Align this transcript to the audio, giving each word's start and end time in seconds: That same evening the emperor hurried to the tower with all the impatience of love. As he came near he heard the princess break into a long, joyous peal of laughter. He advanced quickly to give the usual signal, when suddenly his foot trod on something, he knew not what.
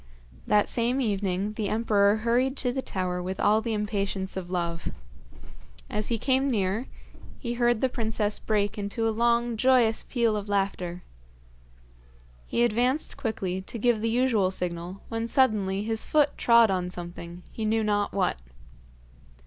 That 0.47 0.67
same 0.67 0.99
evening 0.99 1.53
the 1.53 1.69
emperor 1.69 2.15
hurried 2.15 2.57
to 2.57 2.71
the 2.71 2.81
tower 2.81 3.21
with 3.21 3.39
all 3.39 3.61
the 3.61 3.75
impatience 3.75 4.35
of 4.35 4.49
love. 4.49 4.89
As 5.91 6.07
he 6.07 6.17
came 6.17 6.49
near 6.49 6.87
he 7.37 7.53
heard 7.53 7.81
the 7.81 7.87
princess 7.87 8.39
break 8.39 8.79
into 8.79 9.07
a 9.07 9.11
long, 9.13 9.57
joyous 9.57 10.03
peal 10.03 10.35
of 10.35 10.49
laughter. 10.49 11.03
He 12.47 12.63
advanced 12.63 13.15
quickly 13.15 13.61
to 13.61 13.77
give 13.77 14.01
the 14.01 14.09
usual 14.09 14.49
signal, 14.49 15.01
when 15.09 15.27
suddenly 15.27 15.83
his 15.83 16.03
foot 16.03 16.35
trod 16.35 16.71
on 16.71 16.89
something, 16.89 17.43
he 17.51 17.63
knew 17.63 17.83
not 17.83 18.11
what. 18.11 18.39